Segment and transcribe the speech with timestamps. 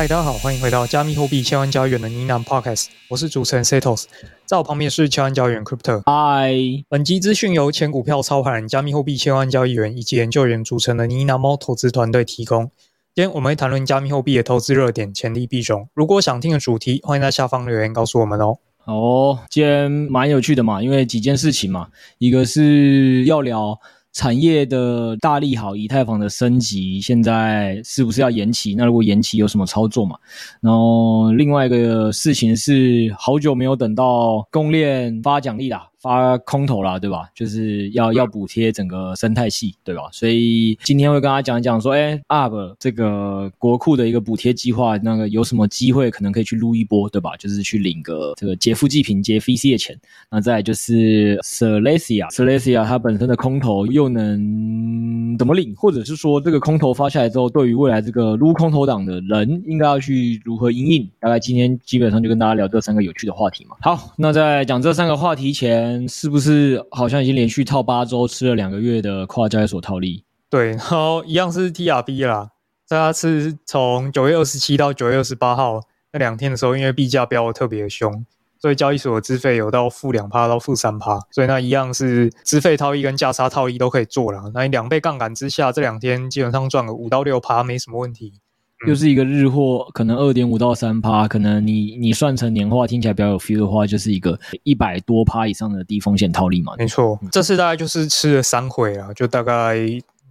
[0.00, 4.04] 嗨，大家好，欢迎回到加密货币千万交易员的呢喃 Podcast，我是主持人 Setos，
[4.46, 6.00] 在我旁边是千万交易员 Crypto。
[6.06, 6.54] 嗨，
[6.88, 12.70] 本集资讯由前股票操盘人、加密货币千万交易员以及研究员组成的呢喃猫投资团队提供。
[13.14, 15.86] 今天我们会谈论加密货币的投资热点、潜力币种。
[15.92, 18.56] 如果想听的主题，欢迎在下方留言告诉我们哦。
[18.86, 23.78] 哦，今天蛮有趣的嘛，因为几件事情嘛，一个是要聊。
[24.12, 28.74] 产业的大利好，以太坊的升级现在是不是要延期？
[28.74, 30.16] 那如果延期有什么操作嘛？
[30.60, 35.89] 然后另外一个事情是，好久没有等到公链发奖励了。
[36.00, 37.28] 发空投啦，对吧？
[37.34, 40.08] 就是要要补贴整个生态系，对吧？
[40.12, 47.36] 所以今天会跟大家讲一讲，说，哎，Arb 这个国库的一个补贴计划，那个有什么机会可能可以去撸一波，对吧？
[47.36, 49.94] 就是去领个这个劫富济贫、劫 VC 的钱。
[50.30, 55.74] 那再来就是 Celestia，Celestia 它本身的空投又能怎么领？
[55.76, 61.10] 或者是说，这个空投发下来之后，对于未来这个撸空投党的人，应该要去如何应应？
[61.20, 63.76] 大概今天基本上就跟大家聊这三个有趣的话题嘛。
[63.82, 65.89] 好，那在讲这三个话题前。
[66.08, 70.24] 是不是好像已经连续套八周，吃了两个月的跨交易所套利？
[70.48, 72.50] 对，然后一样是 TRB 啦。
[72.88, 75.80] 大家是从九月二十七到九月二十八号
[76.12, 78.26] 那两天的时候，因为币价飙的特别凶，
[78.60, 84.50] 所以交易所的资费有到负两趴到负三趴，所以那一样是资费套利跟价差套利都可以做了。
[84.52, 88.40] 那你两倍杠杆之下，这两天基本上赚个五到六趴没什么问题。
[88.86, 96.72] 又是一个日货，可能二点五到三趴，可能你你算成年化听起来比较有 feel 的话，就是一个一百多趴以上的低风险套利嘛。
[96.78, 99.76] 没错，这次大概就是吃了三回啊，就大概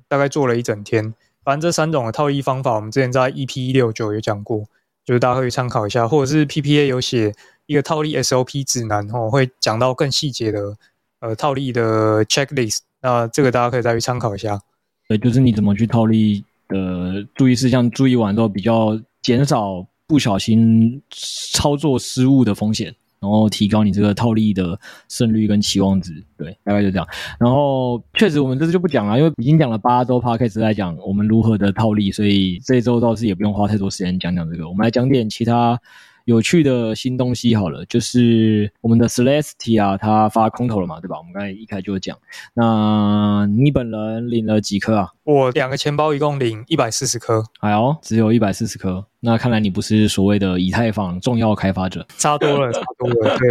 [0.07, 1.13] 大概做了一整天。
[1.43, 4.63] 反正这三种的套利方法，我们之前在 EP 一六九有讲过，
[5.05, 7.31] 就是大家可以参考一下，或者是 PPA 有写
[7.67, 10.75] 一个套利 SOP 指南，哦，会讲到更细节的
[11.19, 14.59] 呃套利的 checklist，那这个大家可以再去参考一下。
[15.07, 16.43] 对，就是你怎么去套利。
[16.69, 21.01] 的注意事项注意完之后，比较减少不小心
[21.51, 26.23] 操作失误的风险，然后提高你这个套利的胜率跟期望值。
[26.37, 27.05] 对，大概就这样。
[27.37, 34.69] 然后确实我们这次就不讲了，因为已经讲了八周 Podcast 在讲我们如何的套利，所以这一周倒是也不用花太多时间讲讲这个。
[34.69, 35.77] 我们来讲点其他。
[36.29, 41.17] 有趣的新东西好了，就是我们的 Celestia 啊，它发空投了嘛，对吧？
[41.17, 42.15] 我们刚才一开始就讲，
[42.53, 45.09] 那你本人领了几颗啊？
[45.23, 53.49] 我两个钱包一共领一百四十颗，哎呦，只有一百四十颗，那看来你不是所谓的以太坊重要开发者，差多了，差多了，对。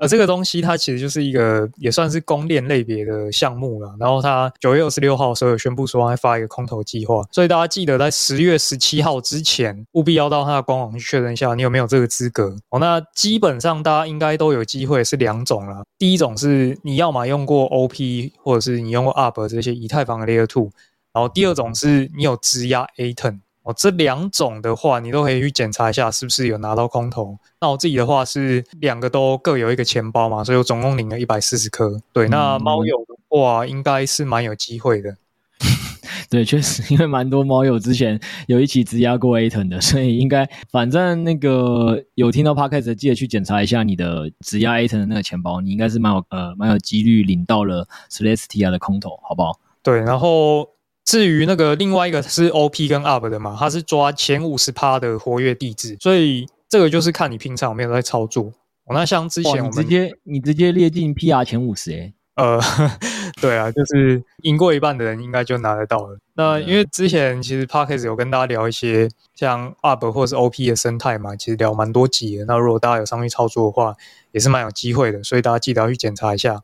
[0.00, 3.94] 而 这个东西它其实就是一个也算是公链类别的项目了。
[4.00, 12.56] 然后它九月二十六号的时候有宣布说要发一个空投计划，所以大家记得在十月十七号之前务必要到它的官网去确认一下你有没有这个资格。
[12.70, 15.82] 哦，那基本上大家应该都有机会是两种啦。
[15.98, 20.70] 第一种是你要么用过 OP 或者是你用过 UP 这些以太坊的 Layer Two，
[21.12, 23.40] 然后第二种是你有质押 Atom。
[23.64, 27.38] 哦，这两种的话，你都可以去检查一下是不是有拿到空投。
[27.60, 32.00] 那我自己的话是两个都各有一个钱包嘛，所以我总共领了一百四十颗。
[32.12, 35.10] 对，那猫友的话应该是蛮有机会的。
[35.10, 35.68] 嗯、
[36.28, 38.18] 对，确实，因为蛮多猫友之前
[38.48, 49.60] 有一起质押过 Aton 的，所以应该反正那个有听到 Podcast 记得去检查一下你的质押 Aton 的那个钱包，你应该是蛮有呃蛮有几率领到了 Celestia 的空投，好不好？
[49.84, 50.68] 对，然后。
[51.04, 58.52] 至于那个另外一个是 OP 跟 Arb 的嘛，它是抓前五十趴的活跃地址，所以这个就是看你平常有没有在操作。
[58.88, 62.60] 那像之前我们直接你直接列进 PR 前五十诶，呃，
[63.40, 66.18] 对啊，就是赢过一半的人应该就拿得到了。
[66.34, 72.44] 那因为之前其实 Podcast 有跟大家聊一些像 Arb 或者是 OP 的生态嘛，其实聊蛮多集的。
[72.44, 73.94] 那如果大家有上去操作的话，
[74.32, 76.62] 也是蛮有机会的，所以大家记得要去检查一下。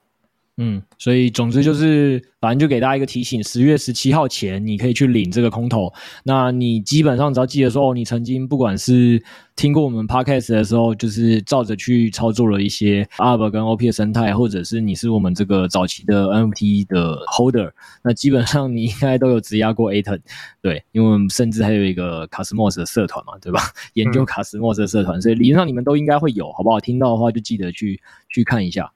[0.61, 5.93] 嗯，所以总之就是，反正就给大家一个提醒：十月十七号前，你可以去领这个空投。
[6.25, 9.23] 那你基本上只要记得说，哦，你曾经不管是
[9.55, 17.71] 听过我们 podcast 的时候，就是照着去操作了一些 ARB 跟 OP 的生态，或者是你是我们这个早期的 NFT 的 holder，
[18.03, 20.19] 那基本上你应该都有质押过 Aton，
[20.61, 23.61] 对，因为我们甚至还有一个 Cosmos 的社团嘛，对吧？
[23.93, 26.81] 研究 Cosmos 的社团，所以理论上你们都应该会有，好不好？
[26.81, 28.91] 听到的话就记得去去看一下。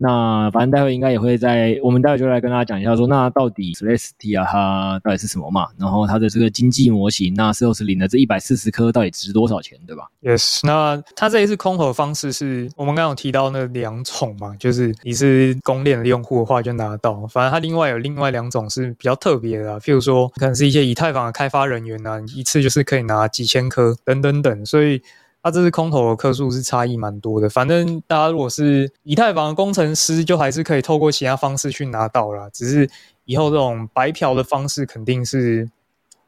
[0.00, 5.66] 那反正待会应该也会在，我们待会就来跟大家讲一下说，那到底 Celestia 它到底是什么嘛？
[5.76, 25.02] 然后它的这个经济模型，那 Ceos 领的这一百四十颗到底值多少钱，对吧？Yes，那它这一次空投方式是我们刚刚有提到那两种嘛，就是你是公链的用户的话就拿到，反正它另外有另外两种是比较特别的，譬如说可能是一些以太坊的开发人员啊，一次就是可以拿几千颗等等等，所以。
[25.40, 32.50] 它这次空投的颗数是差异蛮多的，反正大家如果是以太坊的工程师，就还是可以透过其他方式去拿到啦。
[32.52, 32.90] 只是
[33.24, 35.68] 以后这种白嫖的方式肯定是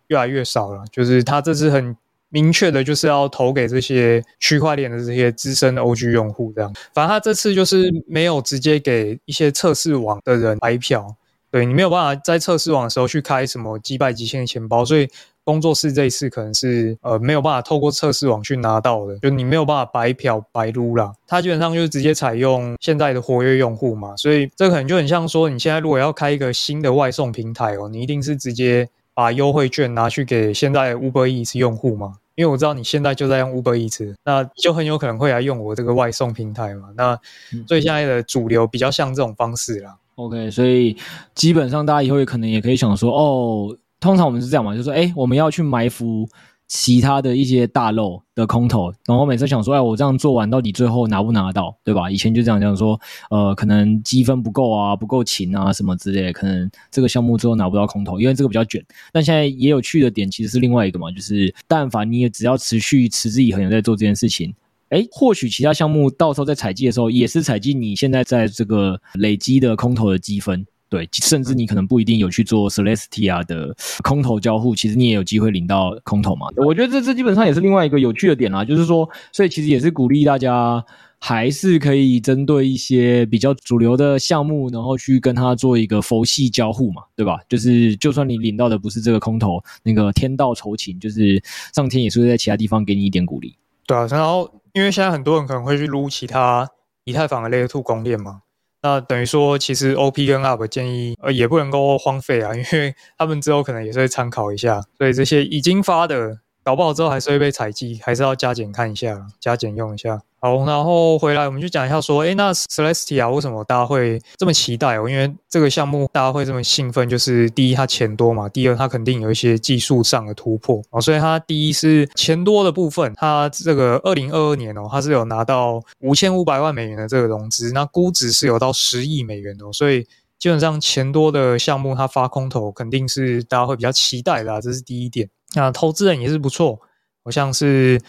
[0.07, 0.85] 越来越少了。
[0.93, 1.95] 就是他这次很
[2.29, 6.73] 明确的，就是要投给这些区块链的这些资深的 OG 用户这样。
[6.95, 11.15] 反正他这次就是没有直接给一些测试网的人白嫖，
[11.51, 15.09] 对，你没有办法在测试网的时候去开什么击败极限的钱包，所以。
[15.45, 21.13] 工作室这一次可能是呃没有办法透过测试网去拿到的，就你没有办法白嫖白撸啦。
[21.27, 36.91] 它基本上就是直接采用现在的活跃用户嘛，所以这可能就很像说，你现在如果要开一个新的外送平台哦，你一定是直接把优惠券拿去给现在 Uber Eats 用户嘛，因为我知道你现在就在用 Uber Eats，那就很有可能会来用我这个外送平台嘛。
[36.97, 37.19] 那
[37.67, 39.97] 所以现在的主流比较像这种方式啦。
[40.15, 40.97] OK，所以
[41.35, 43.77] 基本上大家以后也可能也可以想说哦。
[44.01, 46.27] 通常我们是这样嘛，就说，哎，我们要去埋伏
[46.67, 52.11] 其他的一些大漏的空投，然后每次想说，哎，我这样做完到底最后拿不拿到，对吧？
[52.11, 52.99] 以前就这样讲说，
[53.31, 58.83] 呃，可能积分不够啊，不够勤啊，什么之类的，可能这个项目最后拿不到空投，因为这个比较卷。
[59.13, 64.55] 但现在也有趣的点，其实是另外一个嘛，就是但凡你也只要持续持之以恒在做这件事情，
[64.91, 70.65] 哎，或许其他项目到时候在采集的时候，也是采集你现在在这个累积的空投的积分。
[70.91, 76.49] 对，甚至你可能不一定有去做 Celestia 的空投交互，其实你也有机会领到空投嘛。
[76.57, 80.85] 我觉得这这基本上也是另外一个有趣的点啦，就是说，所以其实也是鼓励大家
[81.21, 87.39] 还是可以针对一些比较主流的项目，然后去跟它做一个佛系交互嘛，对吧？
[87.49, 91.41] 就是就算你领到的不是这个空投，那个天道酬勤，就是
[91.73, 93.55] 上天也是会在其他地方给你一点鼓励。
[93.87, 96.69] 对啊，然后因为现在很多人可能会去撸其他
[97.05, 98.43] 以太坊的 Layer Two 公链嘛。
[98.83, 110.21] 那等于说，其实 OP 跟 UP 建议呃也不能够荒废啊，因为他们之后可能也是会参考一下，所以这些已经发的，搞不好之后还是会被采集，还是要加减看一下，加减用一下。
[110.43, 115.07] 好，然后回来我们就讲一下说，诶，那 Celestia 为什么大家会这么期待哦？
[115.07, 120.99] 因为这个项目大家会这么兴奋，就是第一它钱多嘛，第二它肯定有一些技术上的突破哦。
[120.99, 129.71] 所以它第一是钱多的部分，它这个二零二二年哦，它是有拿到五千五百万美元的这个融资，那估值是有到十亿美元哦。
[129.75, 130.07] 所以
[130.41, 135.31] 基本上钱多的项目，它发空投肯定是大家会比较期待的啊，这是第一点。
[135.55, 136.81] 那投资人也是不错，
[137.23, 138.01] 好像是。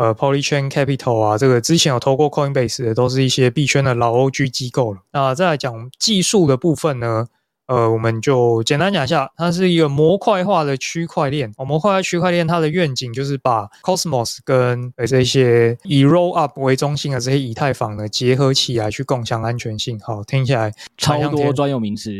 [0.00, 5.00] 呃，Polychain Capital 啊，这个之前有投过 Coinbase 的，都是一些币圈的老 OG 机构了。
[5.12, 7.26] 那再来讲技术的部分呢，
[7.68, 11.52] 呃，我们就简单讲一下，它是一个模块化的区块链。
[11.56, 20.00] 哦，模块化区块链它的愿景就是把 Cosmos 跟呃这些以 Roll Up 为中心的这些以太坊呢结合起来，去共享安全性。
[20.00, 22.10] 好，听起来超多专有名词。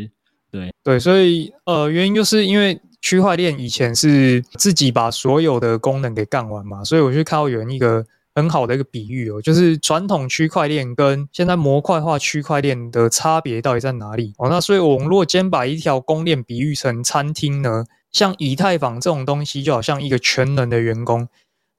[0.51, 2.81] 对对，所以呃，原因就是因为。
[3.01, 8.05] 区块链以前是自己把所有的功能给干完嘛，所以我就看到有人一个
[8.39, 14.49] 很好的一个比喻哦，就是传统区块链跟现在模块化区块链的差别到底在哪里哦？
[14.49, 21.29] 那所以我们如果把一条公链比喻成餐厅呢，像以太坊这种东西就好像一个全能的员工。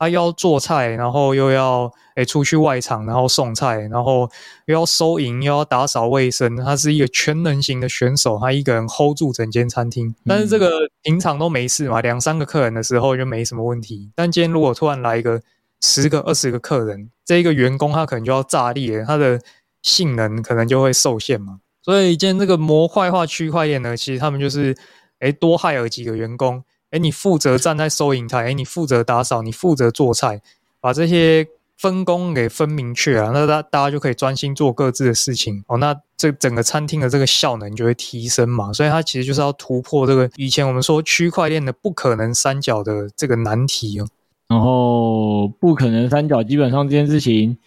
[0.02, 4.30] 他要做菜，然后又要诶出去外场，然后送菜，然后
[4.66, 6.56] 又要收银，又要打扫卫生。
[6.56, 10.16] 他是一个全能型的选手，他一个人 hold 住整间餐厅。
[10.26, 14.10] 但是这个平常都没事嘛，两三个客人的时候就没什么问题。
[14.16, 15.42] 但今天如果突然来一个
[15.82, 19.42] 十个、二十个客人，这一个员工他可能就要炸裂，他的
[19.82, 21.60] 性能可能就会受限嘛。
[21.82, 24.76] 所以今天这个模块化区块链呢，其实他们就是
[25.20, 26.64] 诶多害了几个员工。
[26.92, 30.42] 哎，你负责站在收银台，哎，你负责打扫，你负责做菜，
[30.82, 35.78] 把这些分工给分明确啊，那大大家就可以专心做各自的事情哦。
[35.78, 38.74] 那这整个餐厅的这个效能就会提升嘛。
[38.74, 44.08] 所以它其实就是要突破这个以前我们说区块链的不可能三角的这个难题哦。
[44.50, 47.58] 然后不可能三角基本上这件事情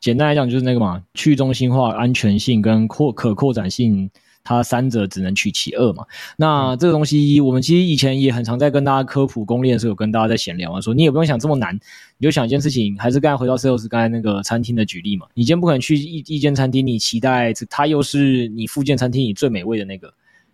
[0.00, 4.10] 简单来讲就是那个嘛，去中心化、安全性跟扩可扩展性。
[4.42, 6.04] 它三者只能取其二嘛。
[6.38, 11.78] 那这个东西，我们其实以前也很常在跟大家科普攻略的时候，有跟大家在闲聊啊，说你也不用想这么难，
[12.16, 15.26] 你就想一件事情，还是刚才回到 Sales 刚才那个餐厅的举例嘛。
[15.34, 20.10] 你今天不可能去一一间餐厅，你期待它又是你附近餐厅里最美味的那个，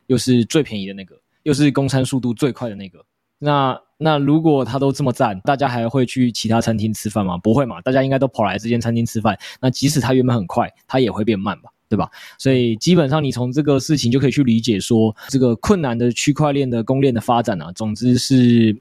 [0.09, 2.99] 又是最便宜的那个，又是供餐速度最快的那个。
[3.39, 7.39] 那那如果它都这么赞，大家还会去其他餐厅吃饭吗？
[7.39, 9.39] 不会嘛，大家应该都跑来这间餐厅吃饭。
[9.61, 11.71] 那即使它原本很快，它也会变慢吧。
[11.89, 12.11] 对吧？
[12.37, 18.77] 所以基本上你从这个事情就可以去理解说，这个困难的区块链的公链的发展啊，总之是。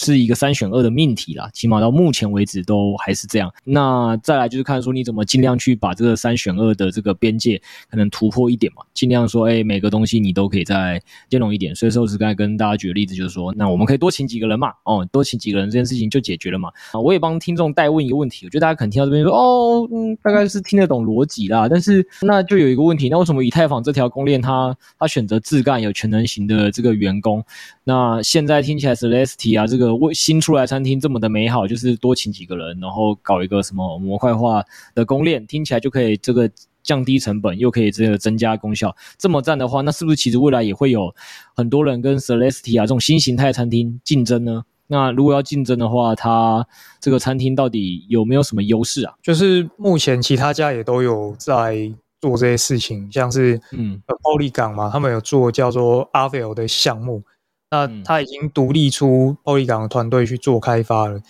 [0.00, 3.52] 是一个三选二的命题啦，起码到目前为止都还是这样。
[3.64, 11.74] 那再来就是看说你怎么尽量去把这个三选二的这个边界可能突破一点嘛，尽量说，哎，每个东西你都可以再兼容一点。
[11.74, 16.68] 所以说，是刚才跟大家举的例子就是说，那我们可以多请几个人嘛，哦，多请几个人这件事情就解决了嘛。
[16.92, 27.44] 啊，我也帮听众代问一个问题，我觉得大家可能听到这边说，哦，嗯，大概是听得懂逻辑啦，但是那就有一个问题，那为什么以太坊这条公链它它选择自干有全能型的这个员工？
[27.82, 34.62] 那现在听起来是 Lesti 啊，这个为新出来餐厅这么的美好，就是多请几个人，然后搞一个什么模块化
[34.94, 36.50] 的供链，听起来就可以这个
[36.82, 41.14] 降低成本，又可以这个增加功效，这么赞的话，那是不是其实未来也会有
[41.54, 44.64] 很多人跟 Celestia 这种新形态餐厅竞争呢？
[44.86, 46.66] 那如果要竞争的话，它
[46.98, 49.12] 这个餐厅到底有没有什么优势啊？
[49.22, 51.92] 就是目前其他家也都有在
[52.22, 57.22] 做这些事情，像是嗯，Polygon 嘛，他们有做叫做 Avel 的项目。
[57.70, 61.20] 那他已经独立出 Polygon 的团队去做开发了。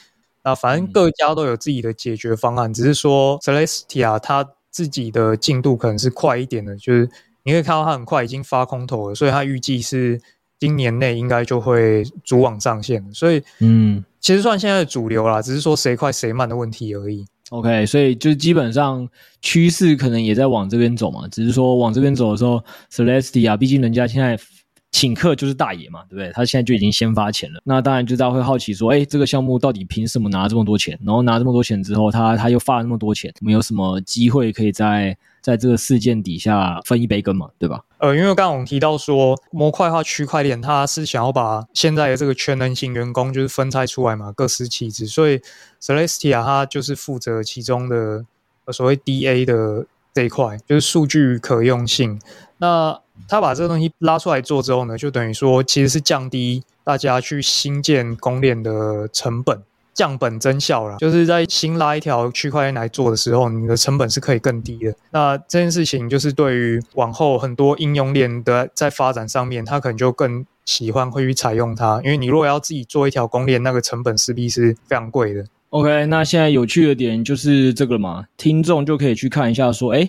[0.45, 7.11] 那反正各家都有自己的解决方案，只是说 Celestia 它自己的进度可能是快一点的，就是
[7.43, 10.21] 你可以看到它很快已经发空投了，所以它预计是
[10.61, 13.05] 今年内应该就会主网上线。
[13.13, 17.27] 所以，嗯，其实算现在的主流啦，只是说谁快谁慢的问题而已。
[17.51, 19.07] OK，所以就基本上
[19.43, 24.39] 趋势可能也在往这边走嘛，只是说往这边走的时候，Celestia 毕竟人家现在。
[24.91, 26.33] 请客就是大爷嘛，对不对？
[26.33, 30.99] 他现在就已经先发钱了，那当然就大家会好奇说，哎，这个项目到底凭什么拿这么多钱？
[31.05, 37.85] 然后拿这么多钱之后，他他又发了那么多钱，我们有什么机会可以在在这个事件底下分一杯羹嘛，对吧？
[37.99, 45.41] 呃，因为刚刚我们提到说模块化区块链，它是想要把现在的这个全能型员工就是分拆出来嘛，各司其职，所以
[45.81, 48.25] Celestia 它就是负责其中的
[48.73, 52.21] 所谓 DA 的这一块，就是数据可用性。
[52.59, 59.63] 那他把这个东西拉出来做之后呢，就等于说其实是降低大家去新建公链的成本，
[59.95, 60.97] 降本增效了。
[60.99, 64.95] 就是在新拉一条区块链来做的时候，你的成本是可以更低的。
[65.11, 75.45] 那这件事情就是对于往后很多应用链的在发展上面，他可能就更喜欢会去采用它，因为你如果要自己做一条公链，那个成本势必是非常贵的。
[75.71, 80.09] OK，那现在有趣的点就是这个嘛，听众就可以去看一下说，哎。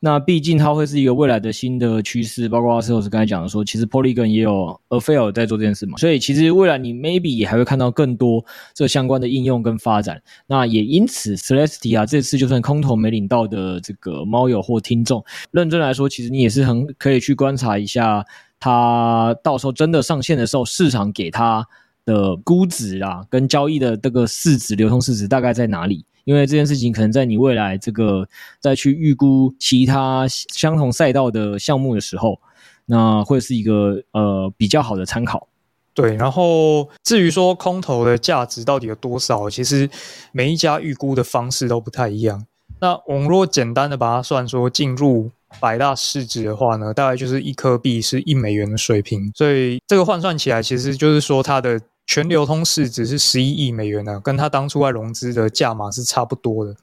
[0.00, 10.22] 那毕竟它会是一个未来的新的趋势，包括阿 Sir 刚才讲的说，其实 Polygon 也有 AFAIR 在做这件事嘛，所以其实未来你 maybe 也还会看到更多这相关的应用跟发展。
[10.46, 18.24] 那也因此，Celestia 这次就算空投没领到的这个猫友或听众，认真来说，其实你也是很可以去观察一下，
[18.60, 21.66] 它到时候真的上线的时候，市场给它
[22.04, 26.04] 的估值啊，跟交易的这个市值、流通市值大概在哪里。
[26.28, 28.28] 因为这件事情可能在你未来这个
[28.60, 32.38] 再去预估其他相同赛道的项目的时候，
[32.84, 35.48] 那会是一个呃比较好的参考。
[35.94, 39.88] 对，然后至于说空投的价值到底有多少，其实
[40.30, 42.44] 每一家预估的方式都不太一样。
[42.80, 51.80] 那我们如果简单的把它算说进入百大市值的话呢，大概就是一颗币是一美元的水平，所以这个换算起来，其实就是说它的。
[52.08, 56.74] 全流通市值是十一亿美元呢、跟他当初在融资的价码是差不多的。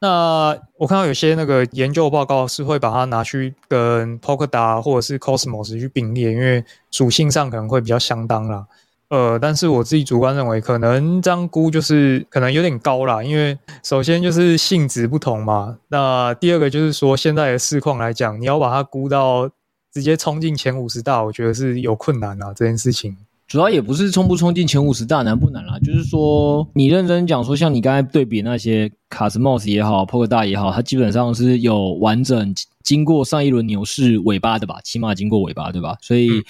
[0.00, 8.66] 那我看到有些那个研究报告是会把它拿去跟 Polkadot 或者是 Cosmos 去并列，因为属性上可能会比较相当啦。
[9.08, 15.78] 呃，但是我自己主观认为，可能这样估就是可能有点高啦，因为首先就是性质不同嘛。
[15.88, 19.48] 那第二个就是说，现在的市况来讲，你要把它估到
[19.90, 23.16] 直接冲进前五十大，我觉得是有困难啊，这件事情。
[23.48, 35.96] 主要也不是冲不冲进前五十大难不难啦，就是说你认真讲说，像你刚才对比那些卡斯 m o s 也好，Polkadot 也好，它基本上是有完整经过上一轮牛市尾巴的吧，起码经过尾巴对吧？
[36.02, 36.44] 所以、嗯、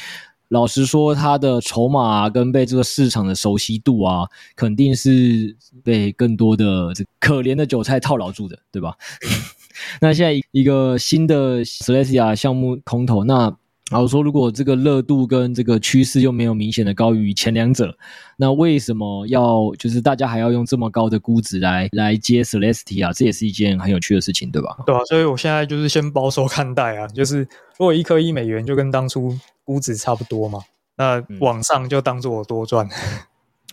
[0.49, 4.27] 老实说，它的筹码、啊、跟被这个市场的熟悉度啊，
[4.57, 8.97] 肯定是被更多的这可怜的韭菜套牢住的，对吧？
[10.03, 13.57] 那现在一个新的 Celestia 项目空投，那。
[13.91, 17.97] 然后说，如果这个热度跟这个趋势又没有明显的高于前两者，
[18.37, 23.13] 那为什么要就是大家还要用这么高的估值来来接 Celestia 啊？
[23.15, 24.77] 这也是一件很有趣的事情，对吧？
[24.85, 27.39] 对啊，所以我现在就是先保守看待啊， 就是
[27.79, 30.61] 如果一颗一美元就跟当初估值差不多嘛，
[30.99, 32.87] 那往上就当做我多赚。
[32.87, 32.93] 嗯、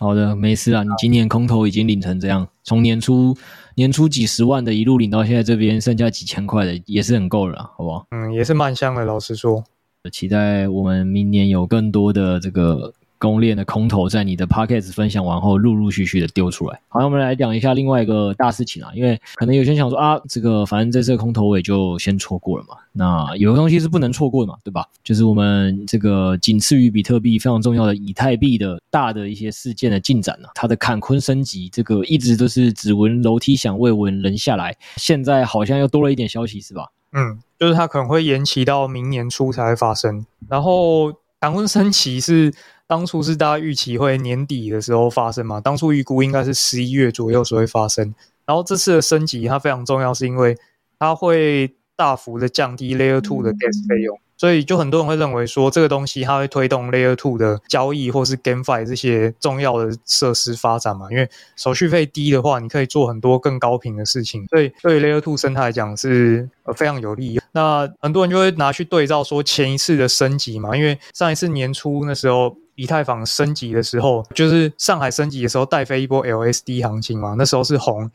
[0.00, 3.36] 好的，没事啊，你今年空头已经领成这样，从年初
[3.74, 8.06] 年初几十万的一路领到现在这边剩下几千块的，也是很够了，好不好？
[8.12, 9.62] 嗯，也是蛮香的，老实说。
[10.10, 16.78] 期待我们明年有更多的这个公链的空投，在你的 podcast 分享完后，陆陆续续的丢出来。
[16.88, 22.76] 好，我们来讲一下另外一个大事情啊，因为可能有些人想说啊，这个反正这次空投我也就先错过了嘛。
[22.92, 24.84] 那有个东西是不能错过嘛，对吧？
[25.02, 36.86] 就是我们这个仅次于比特币非常重要的以太币的大的一些事件的进展呢、啊，它的坎昆升级，这个一直都是只闻楼梯响，未闻人下来，现在好像又多了一点消息，是吧？
[37.12, 37.38] 嗯。
[37.58, 42.52] 就是它可能会延期到明年初才会发生，然后坎昆升级是
[42.86, 50.56] 当初是大家预期会年底的时候发生嘛，当初预估应该是十一月左右才会发生，然后这次的升级它非常重要，是因为
[50.98, 54.18] 它会大幅的降低 Layer Two 的 Gas 费用。
[54.36, 61.10] 所以，就很多人会认为说，这个东西它会推动 Layer Two 的交易，或是 GameFi 这些重要的设施发展嘛？
[61.10, 64.46] 因为手续费低的话，你可以做很多更高频的事情。
[64.48, 67.40] 所以，对于 Layer Two 生态来讲是非常有利。
[67.52, 78.10] 那很多人就会拿去对照说，前一次的升级嘛，因为上一次年初那时候以太坊升级的时候，就是上海升级的时候带飞一波 LSD 行情嘛，那时候是红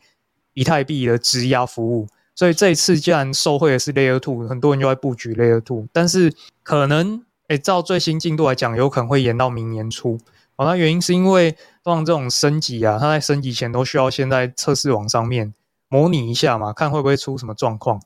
[0.54, 2.06] 以太币的质押服务。
[2.34, 10.18] 所以这一次既然受惠的是 Layer Two，很多人就会布局 Layer Two，但是可能诶，照最新进度来讲，有可能会延到明年初。
[10.56, 15.52] 哦，那原因是因为像这种升级啊，它在升级前都需要先在测试网上面
[15.88, 18.00] 模拟一下嘛，看会不会出什么状况。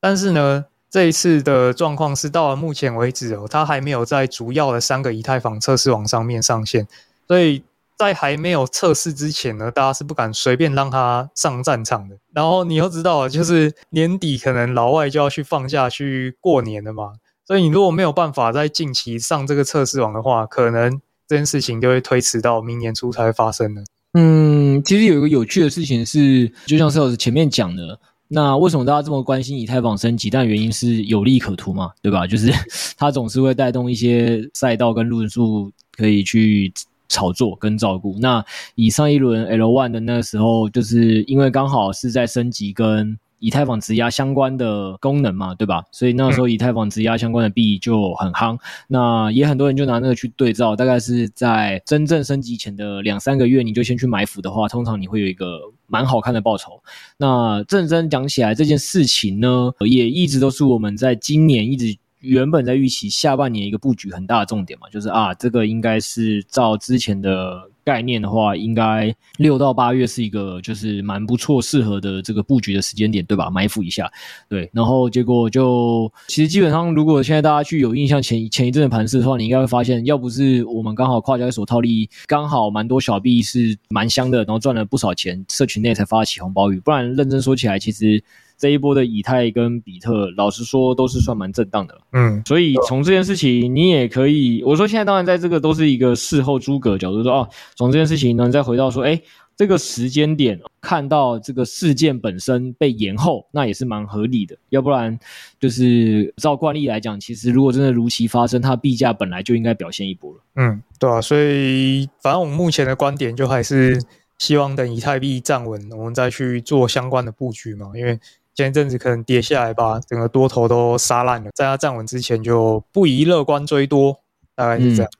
[0.00, 6.86] 但是呢，这一次的状况是到了目前为止哦，它还没有在主要的三个以太坊测试网上面上线，
[7.26, 7.62] 所以。
[8.00, 12.16] 在还没有测试之前呢，大家是不敢随便让他上战场的。
[12.32, 17.12] 然后你又知道，就是年底可能老外就要去放假去过年了嘛，
[17.46, 23.84] 所以你如果没有办法在近期上这个测试网的话，可能这件事情就会推迟到明年初才会发生的。
[24.14, 30.30] 嗯，其实有一个有趣的事情是，就像 Sales 前面讲的，那为什么大家这么关心以太坊升级？
[30.30, 32.26] 但原因是有利可图嘛，对吧？
[32.26, 32.50] 就是
[32.96, 36.72] 它总是会带动一些赛道跟论述可以去。
[37.10, 38.42] 炒作跟照顾，那
[38.76, 45.82] 以上一轮 L one 的那个时候，就是因为刚好是在升级跟以太坊质押相关的功能嘛，对吧？
[45.92, 56.82] 所以那时候以太坊质押相关的币就很夯，那也很多人就拿那个去对照，大概是在真正升级前的两三个月，你就先去埋伏的话，通常你会有一个蛮好看的报酬。
[57.16, 61.96] 那认真讲起来，这件事情呢，也一直都是我们在今年一直。
[62.20, 73.48] 原本在预期下半年一个布局很大的重点嘛，就是啊，这个应该是照之前的概念的话，应该六到八月是一个就是蛮不错适合的这个布局的时间点，对吧？
[73.48, 74.10] 埋伏一下，
[74.48, 74.68] 对。
[74.72, 88.22] 然后结果就其实基本上，如果现在大家去有印象前前一阵的盘势的话，你应该会发现，要不是我们刚好跨交易所套利，刚好蛮多小币是蛮香的，然后赚了不少钱，社群内才发起红包雨，不然认真说起来，其实。
[88.60, 91.98] 这一波的以太跟比特，老实说都是算蛮震荡的。
[92.12, 99.18] 嗯，所以从这件事情，你也可以，我说现在当然在这个都是一个事后诸葛角度说，哦，从这件事情呢，再回到说，哎，
[99.56, 104.54] 这个时间点看到这个事件本身被延后，那也是蛮合理的。
[104.68, 105.18] 要不然
[105.58, 110.40] 就是照惯例来讲，其实如果真的如期发生，它币价本来就应该表现一波了。
[110.56, 113.98] 嗯，对啊，所以反正我们目前的观点就还是
[114.36, 118.20] 希望等以太币站稳，我们再去做相关的布局嘛，因为。
[118.60, 121.50] 前一阵子可能跌下来吧，整个多头都杀烂了。
[121.54, 124.20] 在它站稳之前，就不宜乐观追多，
[124.54, 125.10] 大概是这样。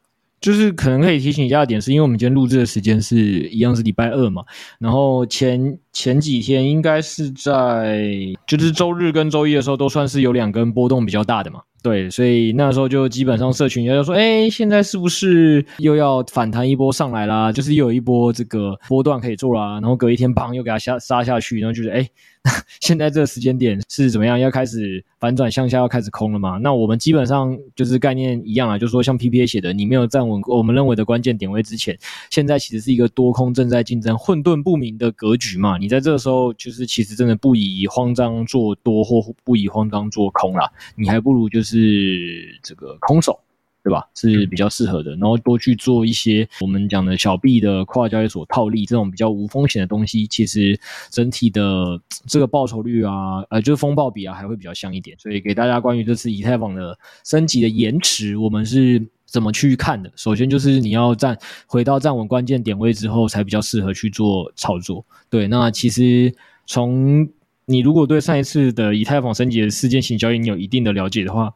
[0.41, 4.43] 就是可能可以提醒一下的点，是因为我们今天录制的时间是一样是礼拜二嘛，
[4.79, 8.09] 然后前前几天应该是在
[8.47, 11.61] 就是周日跟周一的时候，都算是有两根波动比较大的嘛。
[11.83, 17.53] 对，所以那时候就基本上社群也就说，哎，现在是不是又要反弹一波上来啦？
[17.53, 22.09] 就是又有一波这个波段可以做啦，然后隔一天砰又给它下杀下去，然后就是哎。
[22.81, 24.39] 现在这个时间点是怎么样？
[24.39, 26.59] 要开始反转向下，要开始空了吗？
[26.63, 31.99] 那我们基本上就是概念一样啊，就是说像 PPA 写的，你没有站稳我们认为的关键点位之前，
[32.31, 35.77] 现在其实是一个多空正在竞争、混沌不明的格局嘛。
[35.77, 40.71] 你在这个时候，就是其实真的不宜慌张做多，或不宜慌张做空啦。
[40.97, 43.39] 你还不如就是这个空手。
[43.83, 44.07] 对吧？
[44.15, 45.13] 是比较适合的。
[45.13, 50.79] 然后多去做一些我们讲的小币的跨交易所套利这种比较无风险的东西，其实
[51.11, 55.17] 整体的这个报酬率啊，呃，就是风暴比啊，还会比较像一点。
[55.19, 60.13] 所以给大家关于这次以太坊的升级的延迟，我们是怎么去看的？
[60.17, 65.05] 首先就是你要站回到站稳关键点位之后，才比较适合去做操作。
[65.29, 66.35] 对，那其实
[66.67, 67.29] 从
[67.67, 71.53] 你如果对上一次的以太坊升级的事件型交易你有一定的了解的话，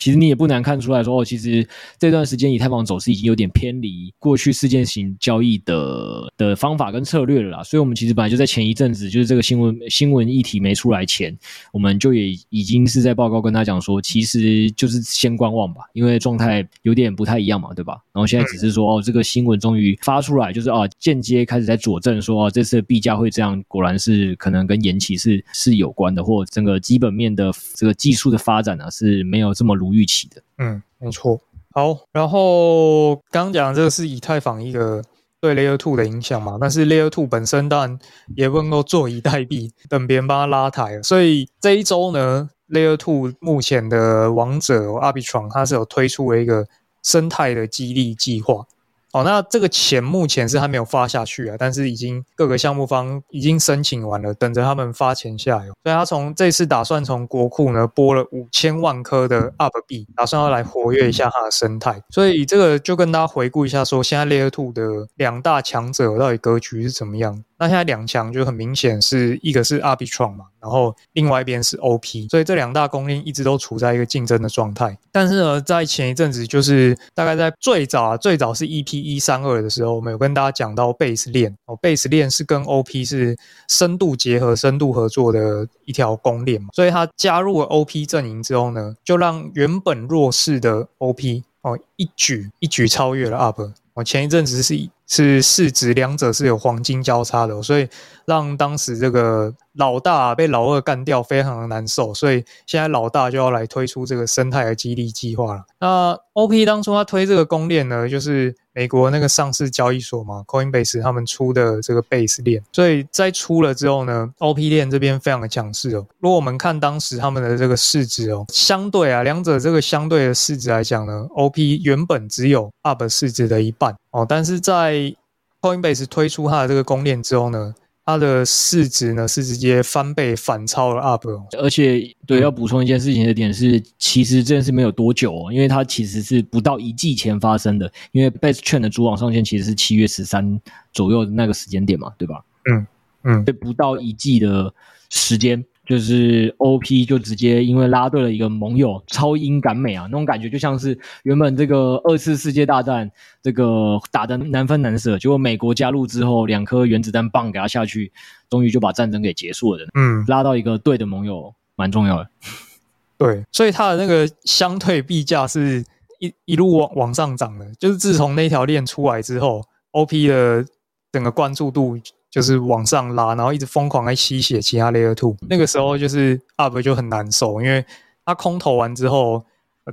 [0.00, 1.64] 其实你也不难看出来说，哦，其实
[1.98, 7.62] 这段时间以太坊走势已经有点偏离过去事件型交易的的方法跟策略了啦。
[7.62, 11.36] 所以，我们其实本来就在前一阵子，就是这个新闻新闻议题没出来前，
[11.70, 18.00] 我们就也已经是在报告跟他讲说，其实就是先观望吧，因为状态有点不太一样嘛，对吧？
[18.12, 31.40] 然后现在只是说，哦，这个新闻终于发出来，就是啊，间接开始在佐证说，哦，这次的币价会这样，果然是可能跟延期是是有关的，或整个基本面的这个技术的发展呢是没有这么如预期的，嗯，没错。
[31.72, 35.02] 好，然后刚刚讲的这个是以太坊一个
[35.40, 37.98] 对 Layer Two 的影响嘛，但是 Layer Two 本身当然
[38.34, 41.00] 也不能够坐以待毙，等别人帮他拉抬。
[41.02, 46.66] 所以这一周呢，Layer Two 目前的王者 Arbitrum 它是有推出了一个
[47.02, 48.66] 生态的激励计划。
[49.12, 55.64] 哦，那这个钱目前是还没有发下去啊，但是已经各个项目方已经申请完了，等着他们发钱下来。
[55.64, 62.00] 所以他从这次打算从国库呢拨了五千万颗的 UP 币，打算要来活跃一下它的生态。
[62.10, 64.82] 所以这个就跟大家回顾一下，说现在 Layer Two 的
[65.16, 67.44] 两大强者到底格局是怎么样？
[67.60, 74.96] 那现在两强就很明显是一个是 Arbitrum 嘛，然后另外一边是 OP，所以这两大公链一直都处在一个竞争的状态。
[75.12, 83.36] 但是呢，在前一阵子，就是大概在最早啊，最早是 EP 一三二的时候，我们有跟大家讲到 Base 链哦，Base 链是跟 OP 是
[83.68, 93.70] 深度结合、深度合作的一条公链嘛，所以它加入了 OP 阵营之后呢，就让原本弱势的 OP 哦一举一举超越了 UP。
[93.92, 94.76] 哦，前一阵子是
[95.10, 97.86] 是市值两者是有黄金交叉的，所以
[98.26, 102.14] 让当时这个老大被老二干掉，非常的难受。
[102.14, 105.64] 所以现在老大就要来推出这个生态的激励计划了。
[105.80, 112.62] 那 OP 当初他推这个公链呢，就是美国那个上市交易所嘛，Coinbase 他们出的这个 Base 链。
[112.72, 116.06] 所以在出了之后呢，OP 链这边非常的强势哦。
[116.20, 125.14] 如果我们看当时他们的这个市值哦，相对啊，两者这个相对的市值来讲呢，OP 原本只有 UP 市值的一半哦，但是在
[125.60, 140.60] Coinbase 推出它的这个公链之后呢，它的市值呢是直接翻倍反超了 UP，而且对，要补充一件事情的点是，其实这件事没有多久哦，因为它其实是不到一季前发生的，因为 Base Chain 的主网上线其实是七月十三
[140.92, 142.42] 左右的那个时间点嘛，对吧？
[142.70, 142.86] 嗯
[143.22, 144.72] 嗯，对，不到一季的
[145.08, 145.64] 时间。
[145.90, 153.10] 就是 OP 就直接因为拉对了一个盟友，超英赶美啊，那种感觉就像是原本这个二次世界大战
[153.42, 158.12] 这个打的难分难舍，结果美国加入之后，两颗原子弹棒给他下去，
[158.48, 159.90] 终于就把战争给结束了的。
[159.94, 162.30] 嗯，拉到一个对的盟友蛮重要的。
[163.18, 165.84] 对，所以它的那个相对币价是
[166.20, 170.64] 一一路往往上涨的，就是自从那条链出来之后，OP 的
[171.10, 171.98] 整个关注度。
[172.30, 177.84] 就是往上拉，然后一直疯狂在吸血其他 Layer Two，那个时候就是 UP 就很难受，因为
[178.24, 179.44] 他空投完之后，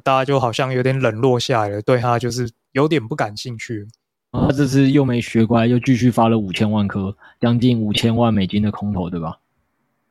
[0.04, 3.88] 大家就好像有点冷落下来了，对他就是有点不感兴趣。
[4.32, 9.40] 他这次又没学乖，又继续发了五千万颗，将近五千万美金的空投，对吧？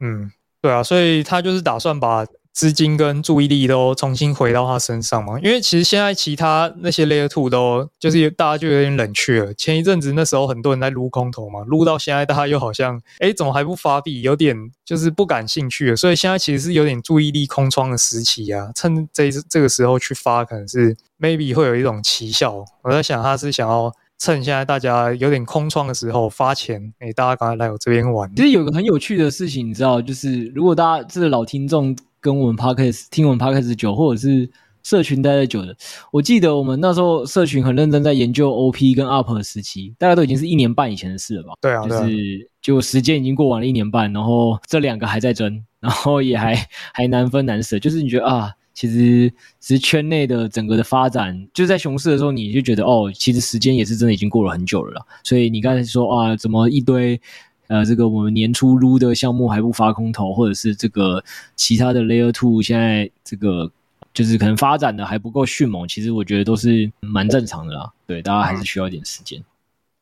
[0.00, 2.26] 嗯，对啊，所以他就是打算把。
[2.56, 5.38] 资金跟注意力都重新回到他身上嘛？
[5.40, 9.52] 因为其实现在其他那些 Layer Two 都就是大家就有点冷却了。
[9.52, 14.22] 前一阵子那时候很多人在撸空投嘛，撸到现在大家又好像哎，怎么还不发币？
[14.22, 15.96] 有点就是不感兴趣了。
[15.96, 18.70] 所以现在其实是有点注意力空窗的时期啊。
[18.74, 22.64] 趁这这个时候去发，可能是 maybe 会有一种奇效。
[22.82, 28.34] 我在想他是想要趁现在大家有点空窗的时候发钱，哎，大家赶快来我这边玩。
[28.34, 31.94] 其实有个很有趣的事情，你知道，就是如果大家是老听众。
[32.26, 34.50] 跟我们 Podcast 听我们 Podcast 久，或者是
[34.82, 35.76] 社群待得久的，
[36.10, 41.52] 我记得我们那时候社群很认真在研究 OP 跟 UP 的时期，大概都已经是一年半以前的事了吧？
[41.60, 46.56] 对啊，就是就时间已经过完了一年半，然后这两个还在争，然后也还
[46.92, 47.78] 还难分难舍。
[47.78, 55.02] 就是你觉得啊，其实其实圈内的整个的发展，就在熊市的时候，你就觉得哦，其实时间也是真的已经过了很久了啦。
[55.22, 57.20] 所以你刚才说啊，怎么一堆。
[57.68, 61.22] 呃，这个我们年初撸的项目还不发空投，或者是这个
[61.54, 63.70] 其他的 Layer Two 现在这个
[64.14, 67.92] 就是可能发展的还不够迅猛，其实我觉得都是蛮正常的啦。
[68.06, 69.42] 对，大家还是需要一点时间。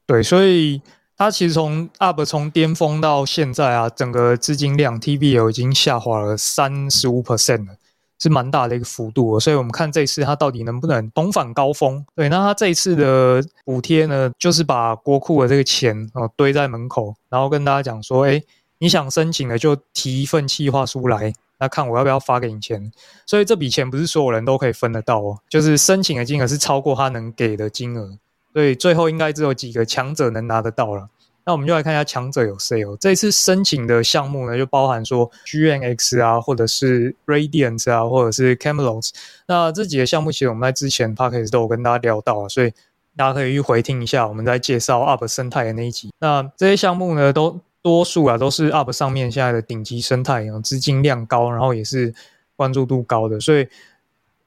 [0.07, 0.83] 对，所以
[1.17, 7.77] 它其实从 UP 从巅峰到现在啊，整个资金量 TVL 已经下滑了三十五 percent 了。
[8.25, 12.03] 是蛮大的一个幅度，所以我们看这次它到底能不能重返高峰。
[12.17, 18.43] 对，那它这一次的补贴呢，就是把国库的这个钱哦堆在门口，然后跟大家讲说，哎，
[18.79, 22.91] 你想申请的就提一份企划书来，那看我要不要发给你钱。
[23.27, 28.17] 所以这笔钱不是所有人都可以分得到哦，就是申请的金额是超过他能给的金额，
[28.55, 31.11] 所以最后应该只有几个强者能拿得到了。
[31.47, 32.97] 那我们就来看一下强者有谁哦。
[32.99, 39.11] 这次申请的项目呢，就包含说 GNX 啊，或者是 Radiant 啊，或者是 Camelot。
[39.47, 42.73] 那这几个项目其实我们在之前 Podcast 都有跟大家聊到，所以
[43.15, 46.11] 大家可以去回听一下我们在介绍 UP 生态的那一集。
[46.19, 52.15] 那这些项目呢，都多数啊都是 UP 上面现在的顶级生态，然后资金量高，然后也是
[52.57, 53.69] 关注度高的，所以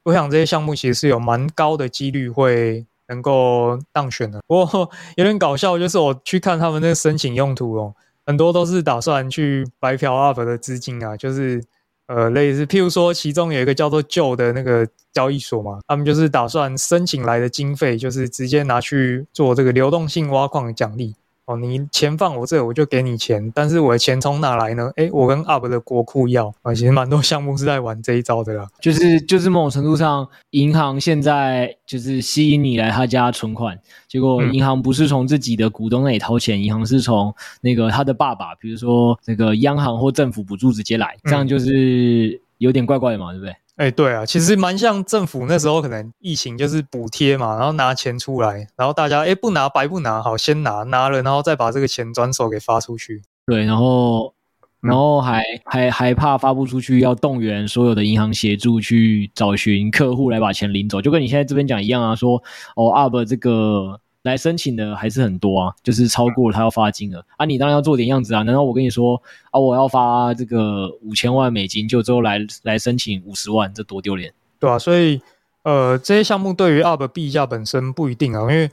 [0.01, 2.85] 我想这些项目其实是有蛮高的几率会。
[3.07, 7.93] 能够当选的，不过 有点搞笑，就是我去看他们那个申请用途哦，
[8.25, 11.63] 很多都是打算去白嫖 UP 的资金啊，就是
[12.07, 21.15] 呃类似，譬如说其中有一个叫做旧的那个交易所嘛，他们就是打算申请来的经费，就是直接拿去做这个流动性挖矿的奖励。
[21.47, 24.91] 哦，你钱放我这，我就给你钱，但是我的钱从哪来呢？
[24.97, 28.67] 诶，我跟 UP 的国库要啊，其实蛮多项目是在玩这一招的啦。
[28.81, 33.79] 就是就是某种程度上，银行现在就是吸引你来他家存款，
[34.09, 43.55] 结果银行不是从自己的股东那里掏钱，银行是从那个他的爸爸，比如说那个央行或政府补助直接来，这样就是有点怪怪的嘛，对不对？
[43.77, 53.21] 哎、欸，对啊，其实蛮像政府那时候可能疫情就是补贴嘛，然后拿钱出来，然后大家哎不拿白不拿，好先拿拿了，然后再把这个钱转手给发出去。
[53.45, 54.33] 对，然后
[54.81, 62.41] 然后还、嗯、还还怕发不出去，要动员所有的银行协助去找寻客户来把钱领走，就跟你现在这边讲一样啊，说
[62.75, 64.01] 哦，UP 这个。
[64.27, 68.43] 来申请的还是很多啊，就是超过他要发的金额啊，你当然要做点样子啊。
[68.43, 75.19] 难道我跟你说啊，我要发这个五千万美金，就最后来来申请五十万，这多丢脸，对啊，所以
[75.63, 78.69] 呃，这些项目对于 UP 币价本身不一定啊，因为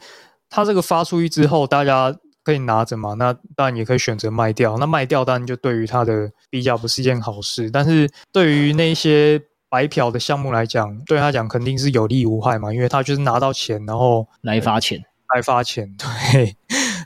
[0.51, 4.77] 它这个发出去之后，大家可以拿着嘛，那当然也可以选择卖掉。
[4.79, 15.05] 那卖掉当然就对于它的币价不是一件好事，但是对于那些白嫖的项目来讲，对他讲肯定是有利无害嘛，因为他就是拿到钱，然后来发钱。
[15.35, 15.95] 来发钱，
[16.33, 16.57] 对，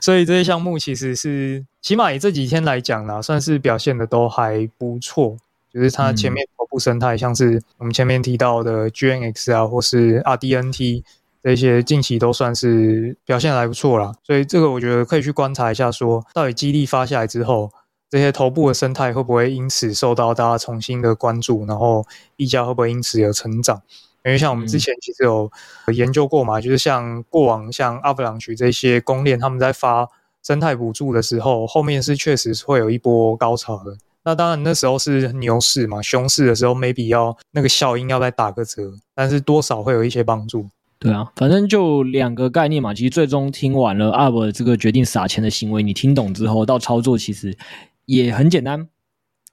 [0.01, 5.37] 所以这些项目其实是起码以这几天来讲啦，算是表现的都还不错。
[5.71, 11.03] 就是它前面头部生态，像是我们前面提到的 GNX 啊，或是 RDNT
[11.43, 14.11] 这些，近期都算是表现还不错啦。
[14.23, 17.71] 所以这个我觉得可以去观察一下说，说到底激励发下来之后，
[18.09, 22.03] 这些头部的生态会不会因此受到大家重新的关注，然后
[22.37, 23.83] 溢价会不会因此有成长？
[24.25, 25.49] 因为像我们之前其实有
[25.93, 30.07] 研究过嘛，嗯、就是像过往像 Avalanche 这些公链，他们在发
[30.43, 33.97] 生态补助的时候，后面是确实是会有一波高潮的。
[34.23, 40.69] 那当然那时候是牛市嘛，熊市的时候 maybe 要那个效应要再打个折，但是多少会有一些帮助。
[40.99, 42.93] 对啊，反正就两个概念嘛。
[42.93, 47.57] 其实最终听完了 UP 这个决定撒钱的行为，你听懂之后到操作其实
[48.05, 48.89] 也很简单，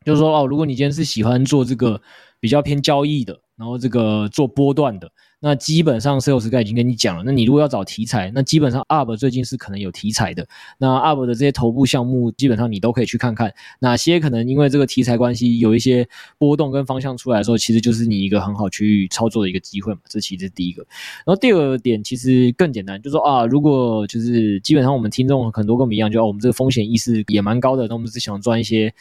[0.05, 2.03] 就是说哦，如果你今天是喜欢做这个
[2.41, 3.41] 比较偏交易的。
[3.57, 7.23] 然后这个做波段的，那基本上 Sales 刚已经跟你讲了。
[7.25, 10.47] 那你如果要找题材，那基本上 UP 最近是可能有题材的。
[10.77, 20.01] 那 UP 的这些头部项目，基本上你都可以去看看哪些可能因为这个题材关系有一些波动跟方向出来的时候，其实就是你一个很好去操作的一个机会嘛。
[20.07, 20.87] 这其实是第一个。
[21.25, 28.93] 然后第二个点其实更简单，就是说啊，如果就是基本上我们听众很多跟我们一样，就、啊、我们这个风险意识也蛮高的，那我们是想赚一些。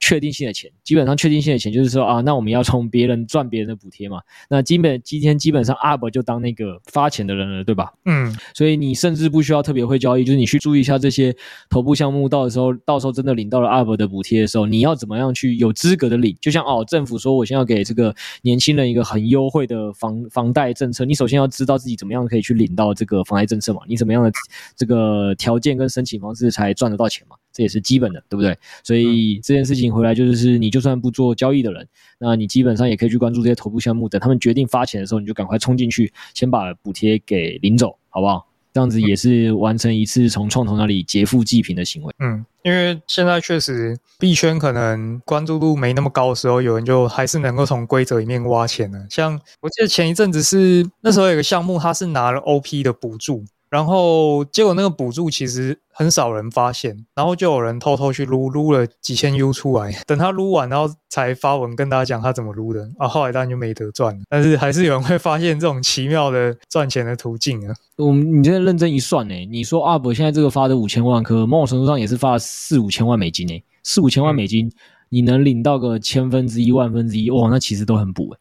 [0.00, 4.20] 确定性的钱，基本上确定性的钱就是说啊，那我们要从别人赚别人的补贴嘛。
[4.48, 7.92] 那基本今天基本上 UP 就当那个发钱的人了，对吧？
[8.04, 11.34] 嗯，所以你甚至不需要特别会交易，就是你去注意一下这些
[11.68, 16.36] 头部项目，到的时候，到时候真的领到了 UP 的补贴的时候，你要怎么样去有资格的领？
[16.40, 23.80] 就像哦，政府说我先要给这个年轻人一个很优惠的房房贷政策，你首先要知道自己怎么样可以去领到这个房贷政策嘛？
[23.88, 24.30] 你怎么样的
[24.76, 27.36] 这个条件跟申请方式才赚得到钱嘛？
[27.58, 28.56] 这也是基本的，对不对？
[28.84, 31.84] 所以这件事情回来就是，你就算不做交易的人，
[32.20, 34.08] 那你基本上也可以去关注这些头部项目。
[34.08, 38.46] 等他们决定发钱的时候，你就赶快冲进去，先把补贴给领走，好不好？
[38.72, 42.14] 这样子也是完成一次从创投那里劫富济贫的行为。
[42.20, 49.04] 嗯，因为现在确实币圈可能关注度没那么高的时候，有人就还是能够从规则里面挖钱的。
[49.10, 53.44] 像我记得前一阵子是那时候有个项目，他是拿了 OP 的补助。
[53.70, 59.92] 然后结果那个补助其实很少人发现，然后就有人偷偷去撸，撸了几千 U 出来。
[60.06, 62.88] 等他撸完，然后才发文跟大家讲他怎么撸的。
[62.98, 64.22] 啊，后来当然就没得赚了。
[64.28, 67.74] 但是还是有人会发现这种奇妙的赚钱的途径啊。
[67.96, 73.62] 我们你真的认真一算呢，你说 UP 现在这个发的五千万颗，某种程度上也是发了四五千万美金呢。
[73.82, 74.72] 四五千万美金，嗯、
[75.08, 78.38] 你能领到个千分之一、万分之一，哇，那其实都很补诶。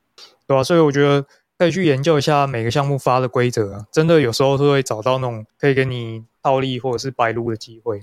[0.48, 0.63] 对吧、啊？
[0.63, 1.26] 所以我觉得
[1.58, 8.02] 可以去研究一下每个项目发的规则啊，真的有时候是会找到那种可以给你套利或者是白撸的机会。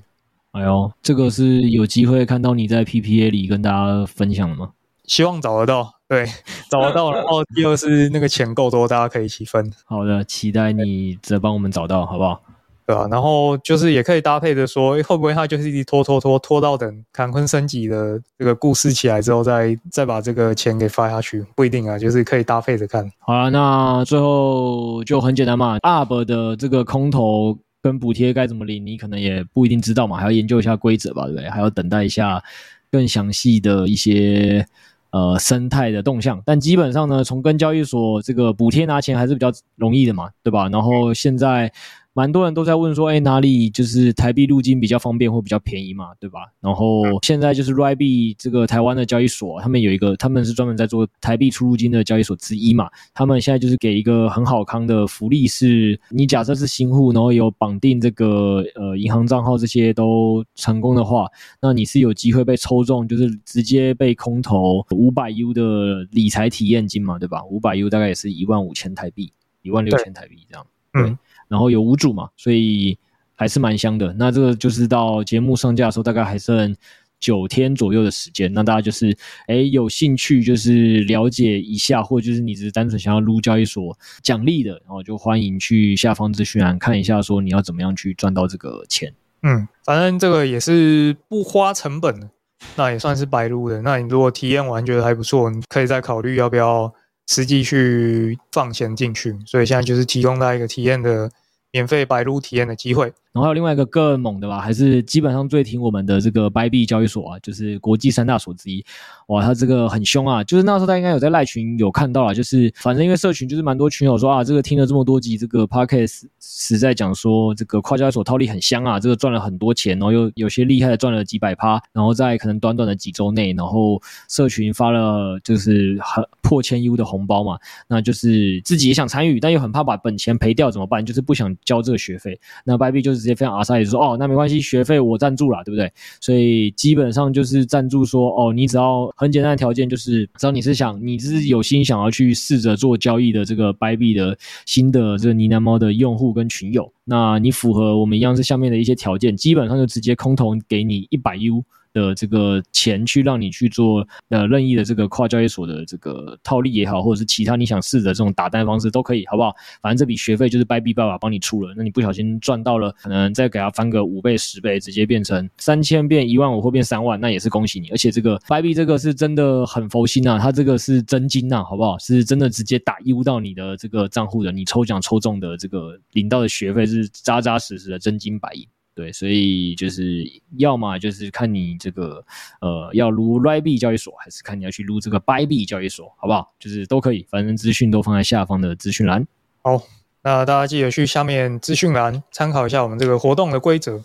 [0.53, 4.73] 哎呦，这个是有机会看到你在 PPA 里跟大家分享的吗？
[5.05, 6.27] 希望找得到，对，
[6.71, 7.13] 找得到。
[7.13, 9.73] 然后第二是那个钱够多，大家可以一起分。
[9.85, 12.41] 好的，期待你再帮我们找到，好不好？
[12.87, 23.11] 对啊，然后就是也可以搭配着说，会不会他就是一直拖拖拖拖到等坎昆升级的这个故事起来之后再，再再把这个钱给发下去，不一定啊，就是可以搭配着看。
[23.21, 31.49] 好了，那最后就很简单嘛，UP 的这个空投跟补贴该怎么领，你可能也不一定知道嘛，还要研究一下规则吧，对不对？
[31.49, 32.43] 还要等待一下
[32.91, 34.67] 更详细的一些
[35.11, 36.39] 呃生态的动向。
[36.45, 40.69] 但基本上呢，从跟交易所这个补贴拿钱还是比较容易的嘛，对吧？
[40.69, 41.73] 然后现在。
[42.15, 46.41] 蛮多人都在问说，哎，哪里就是台币入金比较方便或比较便宜嘛，对吧？
[46.61, 52.89] 然后现在就是 Rybee 这个台湾的交易所，他们有一个，他们是专门在做台币出入金的交易所之一嘛。
[53.13, 61.29] 他们现在就是给一个很好康的福利，是你假设是新户，然后有绑定这个呃银行账号这些都成功的话，
[61.61, 67.43] 那你是有机会被抽中，就是直接被空投五百 U 的理财体验金嘛，对吧？
[67.47, 71.19] 五百 U 大概也是一万五千台币，一万六千台币这样，嗯
[71.49, 72.99] 然后有五组嘛，所以
[73.35, 74.13] 还是蛮香的。
[74.19, 76.75] 那这个就是到节目上架的时候，大概还剩
[77.21, 78.53] 九天左右的时间。
[78.53, 89.13] 那大家就是，哎，有兴趣就是了解一下，或者就是你只是单纯想要撸交易所奖励的，然后就欢迎去下方资讯栏看一下，说你要怎么样去赚到这个钱。
[89.43, 92.31] 嗯，反正这个也是不花成本的，
[92.77, 93.83] 那也算是白撸的。
[93.83, 96.93] 那你如果体验完觉得还不错，你可以再考虑要不要。
[97.27, 101.31] 实际去放钱进去，所以现在就是提供大家一个体验的
[101.71, 103.13] 免费白鹿体验的机会。
[103.35, 108.85] 然后还有另外一个更猛的吧，还是基本上最挺我们的这个 b y b 交易所啊，就是国际三大所之一。
[109.27, 110.45] 哇，他这个很凶啊！
[110.45, 131.05] 就是那时候他应该有在赖群有看到啊，就是反正因为社群就是蛮多群友说啊，这个听了这么多集这个 Podcast 实在讲说这个跨交易所套利很香啊，这个赚了很多钱，然后又有些厉害的赚了几百趴，然后在可能短短的几周内，然后社群发了就是很破千 U 的红包嘛，那就是自己也想参与，但又很怕把本钱赔掉怎么办？
[131.05, 132.39] 就是不想交这个学费。
[132.65, 135.91] 那 b y b 就是直接非常阿塞也说哦，那没关系，学费我赞助了，对不对？
[136.21, 139.11] 所以基本上就是赞助说哦，你只要。
[139.17, 151.65] 很简单的条件就是，只要你是想，你是有心想要去试着做交易的这个 Bybit 的新的这个呢喃猫的用户跟群友，那你符合我们一样是下面的一些条件，基本上就直接空投给你一百 U。
[151.95, 159.55] 的这个钱去让你去做呃任意的这个跨交易所的这个套利也好，或者是其他你想试的这种打单方式都可以，好不好？
[159.81, 167.89] 反正这笔学费就是 Bybit 爸爸帮你出了，那你不小心赚到了，可能再给他翻个五倍十倍，直接变成三千变一万五或变三万，那也是恭喜你。
[167.91, 171.97] 而且这个 Bybit 这个是真的很佛心呐，它这个是真金呐，好不好？
[172.01, 178.67] 是真的直接打 U 到你的这个账户的，你抽奖抽中的这个领到的学费是扎扎实实的真金白银。
[178.97, 180.25] 对，所以就是
[180.57, 182.25] 要么就是看你这个
[182.61, 186.55] 呃要撸 Rybee 交易所，还是看你要去撸这个 Bybit 交易所，好不好？
[186.61, 189.27] 就是都可以，反正资讯都放在下方的资讯栏。
[189.63, 189.83] 好，
[190.23, 194.01] 那大家记得去下面资讯栏参考一下我们这个活动的规则。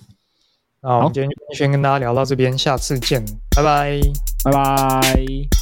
[0.82, 3.23] 那我们今天就先跟大家聊到这边，下次见，
[3.56, 3.99] 拜拜，
[4.43, 5.58] 拜拜。